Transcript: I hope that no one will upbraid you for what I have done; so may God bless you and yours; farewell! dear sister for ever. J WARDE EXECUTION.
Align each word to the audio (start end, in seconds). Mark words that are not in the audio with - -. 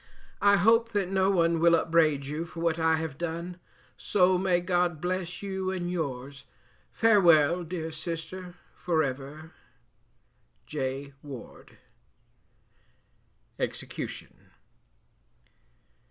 I 0.41 0.57
hope 0.57 0.93
that 0.93 1.09
no 1.11 1.29
one 1.29 1.59
will 1.59 1.75
upbraid 1.75 2.25
you 2.25 2.43
for 2.45 2.59
what 2.61 2.79
I 2.79 2.95
have 2.95 3.19
done; 3.19 3.59
so 3.97 4.35
may 4.35 4.59
God 4.59 4.99
bless 4.99 5.43
you 5.43 5.69
and 5.69 5.91
yours; 5.91 6.45
farewell! 6.91 7.63
dear 7.63 7.91
sister 7.91 8.55
for 8.73 9.03
ever. 9.03 9.51
J 10.65 11.13
WARDE 11.21 11.77
EXECUTION. 13.59 14.49